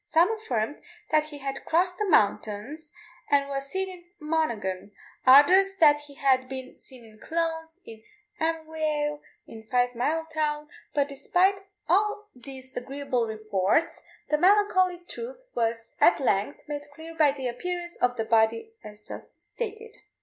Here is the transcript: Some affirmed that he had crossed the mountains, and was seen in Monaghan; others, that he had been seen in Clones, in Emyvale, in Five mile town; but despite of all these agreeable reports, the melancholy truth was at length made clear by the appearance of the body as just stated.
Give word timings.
Some 0.03 0.31
affirmed 0.35 0.81
that 1.11 1.25
he 1.25 1.37
had 1.37 1.63
crossed 1.63 1.99
the 1.99 2.09
mountains, 2.09 2.91
and 3.29 3.47
was 3.47 3.67
seen 3.67 3.87
in 3.87 4.05
Monaghan; 4.19 4.93
others, 5.27 5.75
that 5.75 5.99
he 6.07 6.15
had 6.15 6.49
been 6.49 6.79
seen 6.79 7.05
in 7.05 7.19
Clones, 7.19 7.79
in 7.85 8.01
Emyvale, 8.39 9.21
in 9.45 9.67
Five 9.69 9.93
mile 9.93 10.25
town; 10.25 10.69
but 10.95 11.07
despite 11.07 11.57
of 11.57 11.63
all 11.87 12.29
these 12.35 12.75
agreeable 12.75 13.27
reports, 13.27 14.01
the 14.29 14.39
melancholy 14.39 14.97
truth 15.07 15.43
was 15.53 15.93
at 16.01 16.19
length 16.19 16.67
made 16.67 16.89
clear 16.95 17.13
by 17.13 17.31
the 17.31 17.47
appearance 17.47 17.95
of 17.97 18.15
the 18.17 18.25
body 18.25 18.73
as 18.83 19.01
just 19.03 19.39
stated. 19.39 19.97